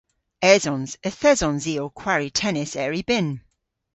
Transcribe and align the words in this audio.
Esons. 0.53 0.91
Yth 1.07 1.25
esons 1.31 1.63
i 1.71 1.73
ow 1.83 1.95
kwari 1.99 2.29
tennis 2.39 2.73
er 2.83 2.91
y 3.01 3.03
bynn. 3.09 3.29